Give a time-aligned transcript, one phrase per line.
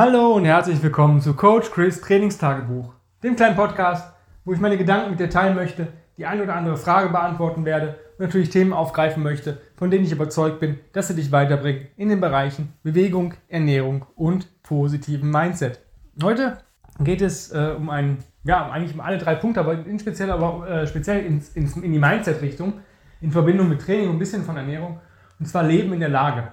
[0.00, 4.08] Hallo und herzlich willkommen zu Coach Chris Trainingstagebuch, dem kleinen Podcast,
[4.44, 7.98] wo ich meine Gedanken mit dir teilen möchte, die ein oder andere Frage beantworten werde
[8.16, 12.10] und natürlich Themen aufgreifen möchte, von denen ich überzeugt bin, dass sie dich weiterbringen in
[12.10, 15.80] den Bereichen Bewegung, Ernährung und positiven Mindset.
[16.22, 16.58] Heute
[17.00, 20.70] geht es äh, um ein, ja, eigentlich um alle drei Punkte, aber in speziell, aber
[20.70, 22.74] äh, speziell ins, ins, in die Mindset-Richtung,
[23.20, 25.00] in Verbindung mit Training und ein bisschen von Ernährung,
[25.40, 26.52] und zwar Leben in der Lage.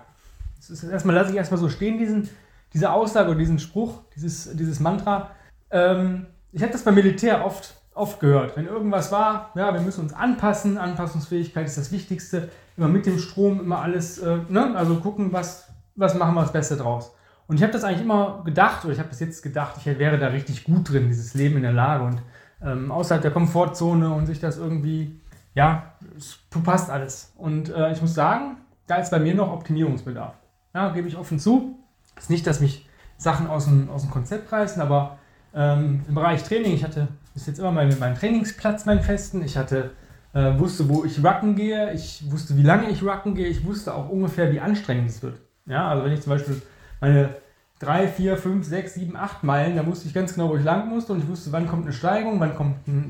[0.57, 2.27] Das ist erstmal lasse ich erstmal so stehen, diesen
[2.75, 5.31] diese Aussage oder diesen Spruch, dieses, dieses Mantra,
[5.71, 8.57] ähm, ich habe das beim Militär oft, oft gehört.
[8.57, 13.17] Wenn irgendwas war, ja, wir müssen uns anpassen, Anpassungsfähigkeit ist das Wichtigste, immer mit dem
[13.17, 14.75] Strom, immer alles, äh, ne?
[14.75, 17.15] also gucken, was, was machen wir das Beste draus.
[17.47, 20.17] Und ich habe das eigentlich immer gedacht, oder ich habe bis jetzt gedacht, ich wäre
[20.17, 22.21] da richtig gut drin, dieses Leben in der Lage und
[22.61, 25.21] ähm, außerhalb der Komfortzone und sich das irgendwie,
[25.53, 27.31] ja, es passt alles.
[27.37, 30.33] Und äh, ich muss sagen, da ist bei mir noch Optimierungsbedarf.
[30.73, 31.84] Ja, gebe ich offen zu.
[32.17, 32.87] Ist nicht, dass mich
[33.17, 35.17] Sachen aus dem, aus dem Konzept reißen, aber
[35.53, 39.43] ähm, im Bereich Training, ich hatte bis jetzt immer meinen, meinen Trainingsplatz, meinen festen.
[39.43, 39.91] Ich hatte,
[40.33, 41.93] äh, wusste, wo ich rucken gehe.
[41.93, 43.47] Ich wusste, wie lange ich rucken gehe.
[43.47, 45.39] Ich wusste auch ungefähr, wie anstrengend es wird.
[45.65, 46.61] Ja, also wenn ich zum Beispiel
[47.01, 47.29] meine
[47.79, 50.89] drei, vier, fünf, sechs, sieben, acht Meilen, da wusste ich ganz genau, wo ich lang
[50.89, 52.53] musste und ich wusste, wann kommt eine Steigung, wann,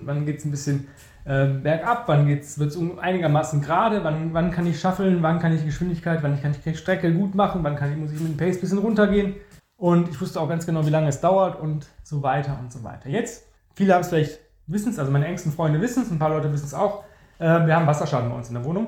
[0.06, 0.88] wann geht es ein bisschen
[1.26, 2.60] äh, bergab, wann wird es
[3.00, 7.14] einigermaßen gerade, wann, wann kann ich schaffeln, wann kann ich Geschwindigkeit, wann kann ich Strecke
[7.14, 9.36] gut machen, wann kann ich, muss ich mit dem Pace ein bisschen runtergehen.
[9.78, 12.84] Und ich wusste auch ganz genau, wie lange es dauert und so weiter und so
[12.84, 13.10] weiter.
[13.10, 16.30] Jetzt, viele haben es vielleicht wissen es, also meine engsten Freunde wissen es, ein paar
[16.30, 17.04] Leute wissen es auch.
[17.40, 18.88] Äh, wir haben Wasserschaden bei uns in der Wohnung.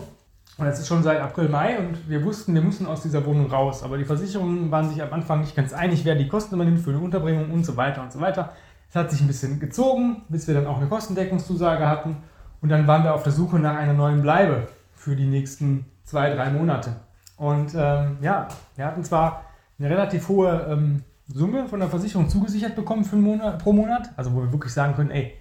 [0.58, 3.52] Und das ist schon seit April, Mai und wir wussten, wir mussten aus dieser Wohnung
[3.52, 3.84] raus.
[3.84, 6.90] Aber die Versicherungen waren sich am Anfang nicht ganz einig, wer die Kosten übernimmt für
[6.90, 8.54] eine Unterbringung und so weiter und so weiter.
[8.90, 12.18] Es hat sich ein bisschen gezogen, bis wir dann auch eine Kostendeckungszusage hatten.
[12.62, 16.34] Und dann waren wir auf der Suche nach einer neuen Bleibe für die nächsten zwei,
[16.34, 16.96] drei Monate.
[17.36, 19.44] Und ähm, ja, wir hatten zwar
[19.78, 24.10] eine relativ hohe ähm, Summe von der Versicherung zugesichert bekommen für einen Monat, pro Monat,
[24.16, 25.38] also wo wir wirklich sagen können, ey,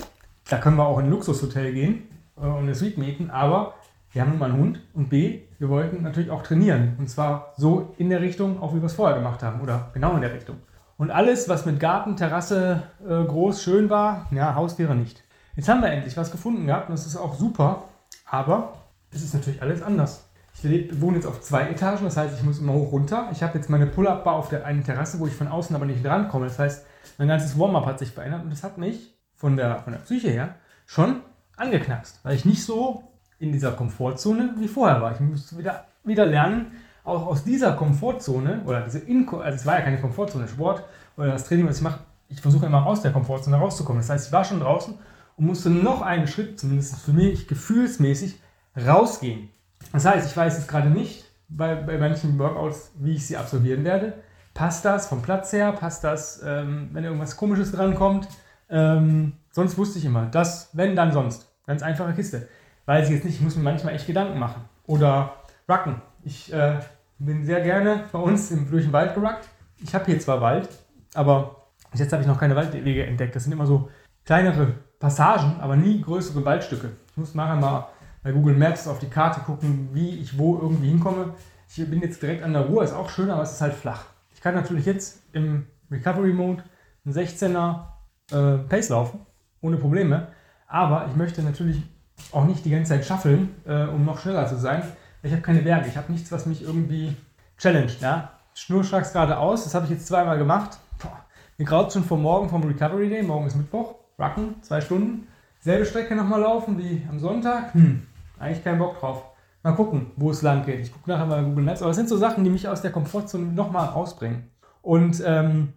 [0.50, 2.02] da können wir auch in ein Luxushotel gehen
[2.36, 3.74] äh, und eine Suite mieten, aber
[4.12, 6.96] wir haben nun mal einen Hund und B, wir wollten natürlich auch trainieren.
[6.98, 10.14] Und zwar so in der Richtung, auch wie wir es vorher gemacht haben oder genau
[10.14, 10.56] in der Richtung.
[10.96, 15.22] Und alles, was mit Garten, Terrasse äh, groß, schön war, ja, Haus wäre nicht.
[15.54, 17.84] Jetzt haben wir endlich was gefunden gehabt und das ist auch super,
[18.26, 18.74] aber
[19.10, 20.28] es ist natürlich alles anders.
[20.62, 23.28] Ich wohne jetzt auf zwei Etagen, das heißt, ich muss immer hoch runter.
[23.32, 26.04] Ich habe jetzt meine Pull-Up-Bar auf der einen Terrasse, wo ich von außen aber nicht
[26.04, 26.46] drankomme.
[26.46, 26.86] Das heißt,
[27.18, 30.30] mein ganzes Warm-Up hat sich verändert und das hat mich von der, von der Psyche
[30.30, 30.54] her
[30.86, 31.20] schon
[31.56, 33.04] angeknackst, weil ich nicht so
[33.38, 35.12] in dieser Komfortzone wie vorher war.
[35.12, 36.72] Ich musste wieder, wieder lernen,
[37.04, 40.82] auch aus dieser Komfortzone, oder diese In also es war ja keine Komfortzone, Sport
[41.16, 44.00] oder das Training, was ich mache, ich versuche immer aus der Komfortzone rauszukommen.
[44.00, 44.94] Das heißt, ich war schon draußen
[45.36, 48.40] und musste noch einen Schritt, zumindest für mich gefühlsmäßig,
[48.76, 49.48] rausgehen.
[49.92, 53.84] Das heißt, ich weiß jetzt gerade nicht bei, bei manchen Workouts, wie ich sie absolvieren
[53.84, 54.14] werde.
[54.54, 55.72] Passt das vom Platz her?
[55.72, 58.26] Passt das, ähm, wenn irgendwas Komisches drankommt?
[58.68, 61.52] Ähm, sonst wusste ich immer, das, wenn, dann sonst.
[61.66, 62.48] Ganz einfache Kiste.
[62.86, 64.64] Weiß ich jetzt nicht, ich muss mir manchmal echt Gedanken machen.
[64.86, 65.34] Oder
[65.68, 66.00] Rucken.
[66.22, 66.78] Ich äh,
[67.18, 69.48] bin sehr gerne bei uns im, durch den Wald geruckt.
[69.82, 70.68] Ich habe hier zwar Wald,
[71.14, 73.34] aber bis jetzt habe ich noch keine Waldwege entdeckt.
[73.34, 73.90] Das sind immer so
[74.24, 76.90] kleinere Passagen, aber nie größere Waldstücke.
[77.10, 77.88] Ich muss nachher mal
[78.22, 81.34] bei Google Maps auf die Karte gucken, wie ich wo irgendwie hinkomme.
[81.68, 84.04] Ich bin jetzt direkt an der Ruhr, ist auch schön, aber es ist halt flach.
[84.32, 86.62] Ich kann natürlich jetzt im Recovery Mode
[87.04, 87.84] einen 16er
[88.30, 89.26] äh, Pace laufen,
[89.60, 90.28] ohne Probleme.
[90.68, 91.82] Aber ich möchte natürlich
[92.32, 94.82] auch nicht die ganze Zeit schaffeln, äh, um noch schneller zu sein.
[95.22, 97.16] Ich habe keine Berge, ich habe nichts, was mich irgendwie
[97.58, 98.00] challenged.
[98.00, 98.32] Ja?
[98.54, 100.78] Schnurstracks geradeaus, das habe ich jetzt zweimal gemacht.
[101.02, 101.24] Boah,
[101.58, 105.26] mir graut schon vor morgen vom Recovery Day, morgen ist Mittwoch, Rucken, zwei Stunden.
[105.60, 107.74] Selbe Strecke nochmal laufen wie am Sonntag.
[107.74, 108.06] Hm,
[108.38, 109.24] eigentlich keinen Bock drauf.
[109.62, 110.80] Mal gucken, wo es lang geht.
[110.80, 111.82] Ich gucke nachher mal Google Maps.
[111.82, 114.48] Aber es sind so Sachen, die mich aus der Komfortzone nochmal rausbringen.
[114.80, 115.72] Und ähm,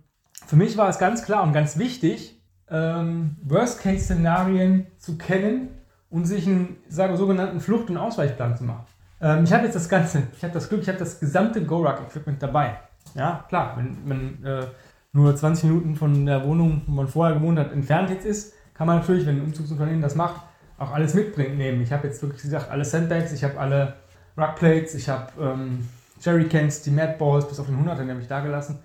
[0.45, 2.39] für mich war es ganz klar und ganz wichtig,
[2.69, 5.69] ähm, Worst-Case-Szenarien zu kennen
[6.09, 8.85] und sich einen sage, sogenannten Flucht- und Ausweichplan zu machen.
[9.21, 12.41] Ähm, ich habe jetzt das Ganze, ich habe das Glück, ich habe das gesamte GoRuck-Equipment
[12.41, 12.79] dabei.
[13.15, 14.67] Ja, klar, wenn man äh,
[15.13, 18.87] nur 20 Minuten von der Wohnung, wo man vorher gewohnt hat, entfernt jetzt ist, kann
[18.87, 20.41] man natürlich, wenn ein Umzugsunternehmen das macht,
[20.77, 21.81] auch alles mitbringen nehmen.
[21.81, 23.95] Ich habe jetzt wirklich gesagt, alle Sandbags, ich habe alle
[24.37, 25.87] Rugplates, ich habe ähm,
[26.21, 28.79] Jerrycans, die Madballs, bis auf den 100er, den habe da gelassen.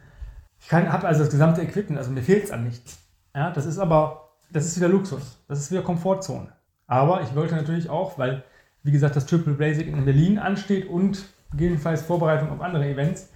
[0.61, 2.99] Ich habe also das gesamte Equipment, also mir fehlt es an nichts.
[3.35, 6.54] Ja, das ist aber, das ist wieder Luxus, das ist wieder Komfortzone.
[6.87, 8.45] Aber ich wollte natürlich auch, weil,
[8.83, 13.31] wie gesagt, das Triple Basic in Berlin ansteht und gegebenenfalls Vorbereitung auf andere Events,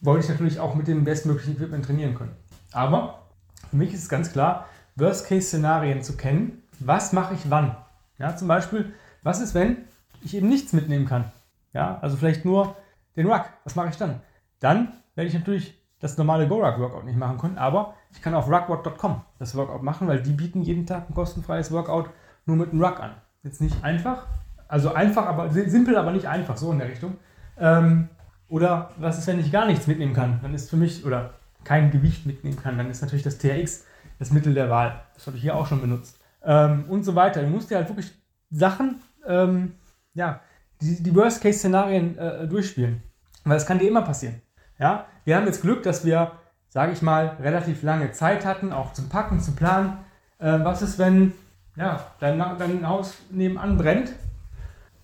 [0.00, 2.36] wollte ich natürlich auch mit dem bestmöglichen Equipment trainieren können.
[2.72, 3.28] Aber
[3.70, 4.66] für mich ist es ganz klar,
[4.96, 6.62] Worst-Case-Szenarien zu kennen.
[6.78, 7.76] Was mache ich wann?
[8.18, 8.92] Ja, zum Beispiel,
[9.22, 9.78] was ist, wenn
[10.22, 11.32] ich eben nichts mitnehmen kann?
[11.72, 12.76] Ja, also vielleicht nur
[13.16, 13.46] den Ruck.
[13.64, 14.20] Was mache ich dann?
[14.60, 19.22] Dann werde ich natürlich das normale GoRuck-Workout nicht machen können, aber ich kann auf ruckwork.com
[19.38, 22.10] das Workout machen, weil die bieten jeden Tag ein kostenfreies Workout
[22.46, 23.12] nur mit einem Ruck an.
[23.42, 24.26] Jetzt nicht einfach,
[24.68, 27.16] also einfach, aber simpel, aber nicht einfach, so in der Richtung.
[27.58, 28.08] Ähm,
[28.48, 30.40] oder was ist, wenn ich gar nichts mitnehmen kann?
[30.42, 33.84] Dann ist für mich, oder kein Gewicht mitnehmen kann, dann ist natürlich das TRX
[34.18, 35.00] das Mittel der Wahl.
[35.14, 36.18] Das habe ich hier auch schon benutzt.
[36.42, 37.42] Ähm, und so weiter.
[37.42, 38.12] Du musst dir halt wirklich
[38.50, 39.74] Sachen, ähm,
[40.14, 40.40] ja,
[40.80, 43.02] die, die Worst-Case-Szenarien äh, durchspielen.
[43.44, 44.40] Weil es kann dir immer passieren.
[44.78, 46.32] Ja, wir haben jetzt Glück, dass wir,
[46.68, 49.98] sage ich mal, relativ lange Zeit hatten, auch zum Packen, zum Planen.
[50.38, 51.32] Äh, was ist, wenn
[51.76, 54.12] ja, dein, dein Haus nebenan brennt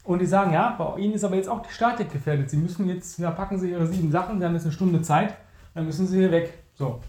[0.05, 2.51] und die sagen, ja, bei Ihnen ist aber jetzt auch die Statik gefährdet.
[2.51, 5.37] Sie müssen jetzt, ja, packen Sie Ihre sieben Sachen, Sie haben jetzt eine Stunde Zeit,
[5.75, 6.55] dann müssen Sie hier weg.
[6.75, 7.01] So,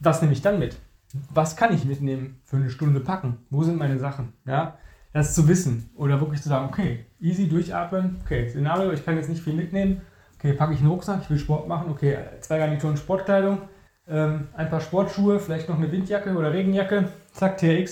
[0.00, 0.76] was nehme ich dann mit?
[1.34, 3.38] Was kann ich mitnehmen für eine Stunde packen?
[3.50, 4.32] Wo sind meine Sachen?
[4.46, 4.78] Ja,
[5.12, 9.28] das zu wissen oder wirklich zu sagen, okay, easy durchatmen, okay, Szenario, ich kann jetzt
[9.28, 10.02] nicht viel mitnehmen,
[10.38, 13.58] okay, packe ich einen Rucksack, ich will Sport machen, okay, zwei Garnituren Sportkleidung,
[14.08, 17.86] ähm, ein paar Sportschuhe, vielleicht noch eine Windjacke oder Regenjacke, zack, dann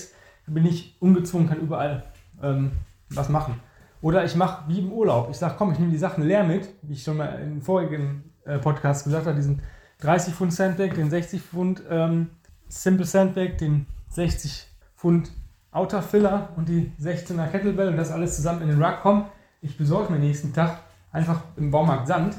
[0.53, 2.03] bin ich ungezwungen, kann überall
[2.41, 2.71] ähm,
[3.09, 3.59] was machen.
[4.01, 6.69] Oder ich mache wie im Urlaub, ich sage, komm, ich nehme die Sachen leer mit,
[6.83, 9.61] wie ich schon mal im vorigen äh, Podcast gesagt habe, diesen
[10.01, 12.29] 30 Pfund Sandbag, den 60 Pfund ähm,
[12.69, 15.31] Simple Sandbag, den 60 Pfund
[15.71, 19.25] Outer Filler und die 16er Kettlebell und das alles zusammen in den Ruck kommen.
[19.61, 20.79] Ich besorge mir nächsten Tag
[21.11, 22.35] einfach im Baumarkt Sand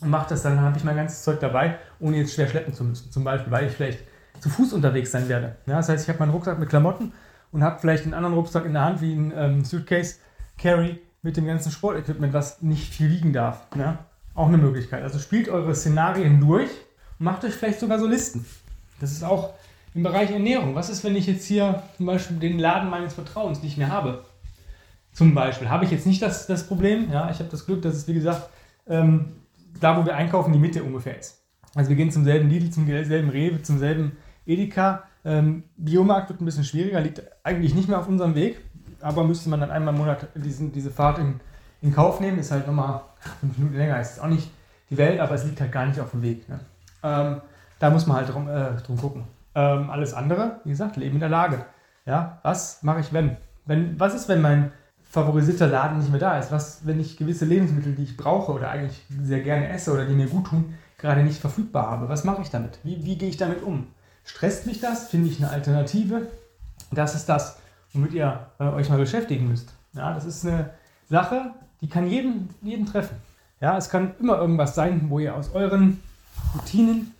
[0.00, 2.72] und mache das dann, dann habe ich mein ganzes Zeug dabei, ohne jetzt schwer schleppen
[2.72, 3.10] zu müssen.
[3.12, 4.00] Zum Beispiel, weil ich vielleicht
[4.40, 5.56] zu Fuß unterwegs sein werde.
[5.66, 7.12] Ja, das heißt, ich habe meinen Rucksack mit Klamotten
[7.52, 10.16] und habe vielleicht einen anderen Rucksack in der Hand, wie ein ähm, Suitcase
[10.58, 13.66] Carry mit dem ganzen Sportequipment, was nicht viel wiegen darf.
[13.76, 14.06] Ja?
[14.34, 15.02] Auch eine Möglichkeit.
[15.02, 16.70] Also spielt eure Szenarien durch
[17.18, 18.44] und macht euch vielleicht sogar so Listen.
[19.00, 19.54] Das ist auch
[19.94, 20.74] im Bereich Ernährung.
[20.74, 24.24] Was ist, wenn ich jetzt hier zum Beispiel den Laden meines Vertrauens nicht mehr habe?
[25.12, 27.12] Zum Beispiel habe ich jetzt nicht das, das Problem.
[27.12, 28.48] Ja, ich habe das Glück, dass es, wie gesagt,
[28.88, 29.34] ähm,
[29.78, 31.42] da, wo wir einkaufen, die Mitte ungefähr ist.
[31.74, 34.16] Also wir gehen zum selben Lidl, zum selben Rewe, zum selben
[34.46, 35.04] Edeka.
[35.24, 38.60] Ähm, Biomarkt wird ein bisschen schwieriger, liegt eigentlich nicht mehr auf unserem Weg,
[39.00, 41.40] aber müsste man dann einmal im Monat diesen, diese Fahrt in,
[41.80, 42.38] in Kauf nehmen.
[42.38, 43.02] Ist halt nochmal
[43.40, 44.50] fünf Minuten länger, ist auch nicht
[44.90, 46.48] die Welt, aber es liegt halt gar nicht auf dem Weg.
[46.48, 46.60] Ne?
[47.02, 47.40] Ähm,
[47.78, 49.24] da muss man halt drum, äh, drum gucken.
[49.54, 51.64] Ähm, alles andere, wie gesagt, Leben in der Lage.
[52.06, 53.36] Ja, was mache ich, wenn?
[53.64, 53.98] wenn?
[54.00, 54.72] Was ist, wenn mein
[55.02, 56.50] favorisierter Laden nicht mehr da ist?
[56.50, 60.14] Was, wenn ich gewisse Lebensmittel, die ich brauche oder eigentlich sehr gerne esse oder die
[60.14, 62.08] mir gut tun, gerade nicht verfügbar habe?
[62.08, 62.78] Was mache ich damit?
[62.82, 63.88] Wie, wie gehe ich damit um?
[64.24, 65.08] Stresst mich das?
[65.08, 66.28] Finde ich eine Alternative?
[66.90, 67.58] Das ist das,
[67.92, 69.72] womit ihr äh, euch mal beschäftigen müsst.
[69.94, 70.70] Ja, das ist eine
[71.08, 73.16] Sache, die kann jeden, jeden treffen.
[73.60, 76.00] Ja, es kann immer irgendwas sein, wo ihr aus euren
[76.54, 77.14] Routinen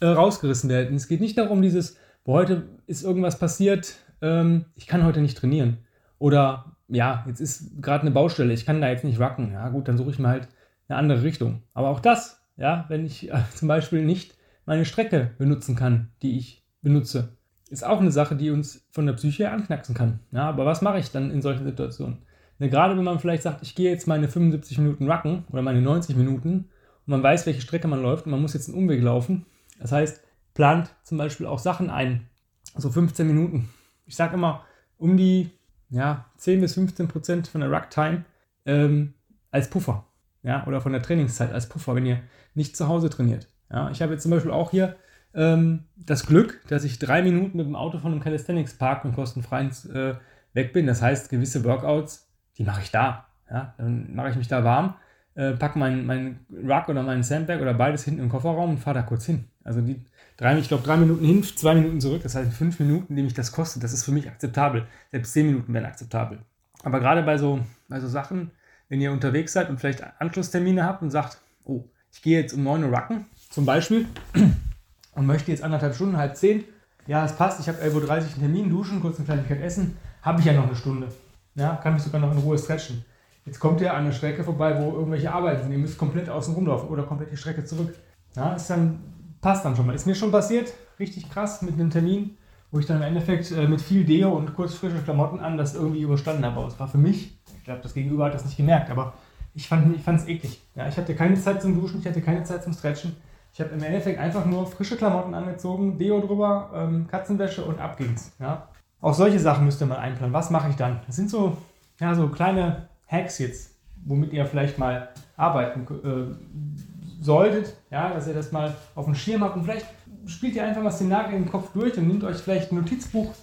[0.00, 0.96] äh, rausgerissen werden.
[0.96, 5.38] Es geht nicht darum, dieses, boah, heute ist irgendwas passiert, ähm, ich kann heute nicht
[5.38, 5.78] trainieren.
[6.18, 9.52] Oder ja, jetzt ist gerade eine Baustelle, ich kann da jetzt nicht wacken.
[9.52, 10.48] Ja, gut, dann suche ich mir halt
[10.88, 11.62] eine andere Richtung.
[11.74, 16.38] Aber auch das, ja, wenn ich äh, zum Beispiel nicht meine Strecke benutzen kann, die
[16.38, 17.36] ich benutze,
[17.68, 20.20] ist auch eine Sache, die uns von der Psyche anknacksen kann.
[20.30, 22.18] Ja, aber was mache ich dann in solchen Situationen?
[22.58, 25.80] Ja, gerade wenn man vielleicht sagt, ich gehe jetzt meine 75 Minuten Racken oder meine
[25.80, 26.68] 90 Minuten
[27.06, 29.46] und man weiß, welche Strecke man läuft und man muss jetzt einen Umweg laufen,
[29.80, 30.22] das heißt,
[30.54, 32.28] plant zum Beispiel auch Sachen ein,
[32.76, 33.68] so 15 Minuten.
[34.06, 34.64] Ich sage immer,
[34.98, 35.50] um die
[35.92, 38.24] ja, 10 bis 15 Prozent von der Ruck-Time
[38.66, 39.14] ähm,
[39.50, 40.06] als Puffer.
[40.42, 42.20] Ja, oder von der Trainingszeit als Puffer, wenn ihr
[42.54, 43.48] nicht zu Hause trainiert.
[43.72, 44.96] Ja, ich habe jetzt zum Beispiel auch hier
[45.34, 49.14] ähm, das Glück, dass ich drei Minuten mit dem Auto von einem Calisthenics Park und
[49.14, 50.14] kostenfrei äh,
[50.52, 50.86] weg bin.
[50.86, 53.26] Das heißt, gewisse Workouts, die mache ich da.
[53.50, 54.94] Ja, dann mache ich mich da warm
[55.34, 58.98] äh, packe meinen mein Ruck oder meinen Sandbag oder beides hinten im Kofferraum und fahre
[58.98, 59.44] da kurz hin.
[59.64, 60.04] Also die
[60.36, 63.34] drei, ich glaube, drei Minuten hin, zwei Minuten zurück, das heißt fünf Minuten, die mich
[63.34, 64.86] das kostet, das ist für mich akzeptabel.
[65.10, 66.40] Selbst zehn Minuten wären akzeptabel.
[66.82, 68.50] Aber gerade bei so, bei so Sachen,
[68.88, 72.62] wenn ihr unterwegs seid und vielleicht Anschlusstermine habt und sagt, oh, ich gehe jetzt um
[72.62, 74.06] 9 Uhr rucken, zum Beispiel,
[75.14, 76.64] und möchte jetzt anderthalb Stunden, halb zehn,
[77.06, 80.40] ja, es passt, ich habe 11.30 Uhr einen Termin, duschen, kurz eine Kleinigkeit essen, habe
[80.40, 81.08] ich ja noch eine Stunde.
[81.54, 83.04] Ja, kann mich sogar noch in Ruhe stretchen.
[83.44, 85.72] Jetzt kommt ihr an eine Strecke vorbei, wo irgendwelche Arbeiten sind.
[85.72, 87.92] Ihr müsst komplett außen rumlaufen oder komplett die Strecke zurück.
[88.36, 89.00] Ja, ist dann,
[89.40, 89.94] passt dann schon mal.
[89.94, 92.36] Ist mir schon passiert, richtig krass, mit einem Termin,
[92.70, 95.74] wo ich dann im Endeffekt äh, mit viel Deo und kurz frische Klamotten an das
[95.74, 96.60] irgendwie überstanden habe.
[96.60, 99.14] Aber es war für mich, ich glaube, das Gegenüber hat das nicht gemerkt, aber
[99.54, 100.62] ich fand es eklig.
[100.74, 103.16] Ja, ich hatte keine Zeit zum Duschen, ich hatte keine Zeit zum Stretchen.
[103.52, 107.98] Ich habe im Endeffekt einfach nur frische Klamotten angezogen, Deo drüber, ähm, Katzenwäsche und ab
[107.98, 108.32] ging's.
[108.40, 108.68] Ja.
[109.00, 110.32] Auch solche Sachen müsst ihr mal einplanen.
[110.32, 111.00] Was mache ich dann?
[111.06, 111.58] Das sind so,
[112.00, 113.74] ja, so kleine Hacks jetzt,
[114.06, 119.42] womit ihr vielleicht mal arbeiten äh, solltet, ja, dass ihr das mal auf dem Schirm
[119.42, 119.86] habt und vielleicht
[120.26, 123.34] spielt ihr einfach mal Szenarien im Kopf durch und nehmt euch vielleicht ein Notizbuch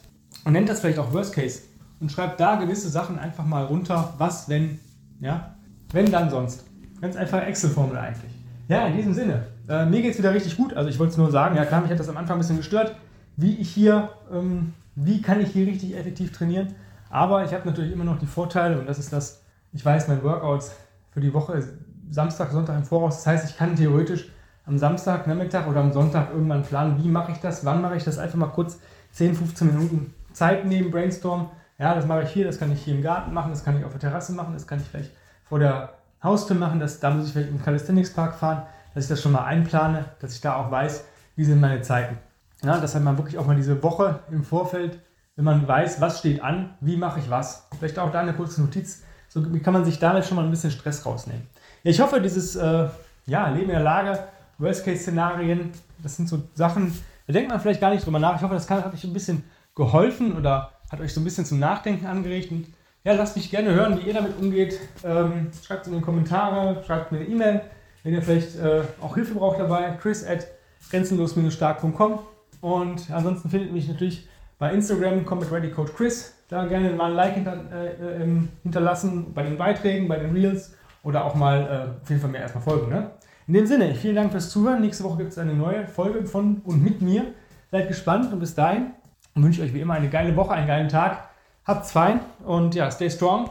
[0.44, 1.62] und nennt das vielleicht auch Worst Case
[2.00, 4.80] und schreibt da gewisse Sachen einfach mal runter, was, wenn,
[5.20, 5.56] ja,
[5.94, 6.66] wenn dann sonst.
[7.02, 8.32] Ganz einfach Excel-Formel eigentlich.
[8.68, 10.74] Ja, in diesem Sinne, Äh, mir geht es wieder richtig gut.
[10.74, 12.58] Also ich wollte es nur sagen, ja klar, mich hat das am Anfang ein bisschen
[12.58, 12.96] gestört,
[13.38, 16.74] wie ich hier, ähm, wie kann ich hier richtig effektiv trainieren.
[17.12, 20.24] Aber ich habe natürlich immer noch die Vorteile und das ist das, ich weiß mein
[20.24, 20.76] Workouts
[21.12, 21.64] für die Woche
[22.10, 23.18] Samstag, Sonntag im Voraus.
[23.18, 24.30] Das heißt, ich kann theoretisch
[24.66, 28.04] am Samstag, Nachmittag oder am Sonntag irgendwann planen, wie mache ich das, wann mache ich
[28.04, 28.80] das, einfach mal kurz
[29.12, 31.50] 10, 15 Minuten Zeit nehmen, brainstorm.
[31.78, 33.86] Ja, das mache ich hier, das kann ich hier im Garten machen, das kann ich
[33.86, 35.12] auf der Terrasse machen, das kann ich vielleicht
[35.50, 38.64] vor der Haustür machen, das, da muss ich vielleicht im Calisthenics Park fahren,
[38.94, 42.18] dass ich das schon mal einplane, dass ich da auch weiß, wie sind meine Zeiten.
[42.64, 45.00] Ja, dass man wirklich auch mal diese Woche im Vorfeld,
[45.36, 47.68] wenn man weiß, was steht an, wie mache ich was.
[47.78, 50.72] Vielleicht auch da eine kurze Notiz, so kann man sich damit schon mal ein bisschen
[50.72, 51.48] Stress rausnehmen.
[51.84, 52.88] Ja, ich hoffe, dieses äh,
[53.26, 54.20] ja, Leben in der Lage,
[54.58, 55.72] Worst-Case-Szenarien,
[56.04, 56.94] das sind so Sachen,
[57.28, 58.36] da denkt man vielleicht gar nicht drüber nach.
[58.36, 59.44] Ich hoffe, das kann, hat euch ein bisschen
[59.76, 62.52] geholfen oder hat euch so ein bisschen zum Nachdenken angeregt.
[62.52, 62.68] Und
[63.04, 64.80] ja, lasst mich gerne hören, wie ihr damit umgeht.
[65.04, 67.62] Ähm, schreibt es in die Kommentare, schreibt mir eine E-Mail,
[68.04, 69.98] wenn ihr vielleicht äh, auch Hilfe braucht dabei.
[70.02, 70.48] Chris at
[70.92, 72.20] grenzenlos-stark.com.
[72.62, 74.28] Und ansonsten findet mich natürlich
[74.58, 76.36] bei Instagram, Combat Ready Coach Chris.
[76.50, 80.76] Da gerne mal ein Like hinter, äh, äh, hinterlassen bei den Beiträgen, bei den Reels
[81.04, 82.90] oder auch mal äh, auf jeden Fall mir erstmal folgen.
[82.90, 83.12] Ne?
[83.48, 84.82] In dem Sinne, vielen Dank fürs Zuhören.
[84.82, 87.34] Nächste Woche gibt es eine neue Folge von und mit mir.
[87.72, 88.92] Seid gespannt und bis dahin
[89.36, 91.29] wünsche ich euch wie immer eine geile Woche, einen geilen Tag.
[91.70, 93.48] Habt's fein und ja, stay strong.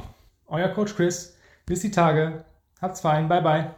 [0.49, 1.37] Euer Coach Chris.
[1.67, 2.45] Bis die Tage.
[2.83, 3.29] Habt's fein.
[3.29, 3.71] Bye, bye.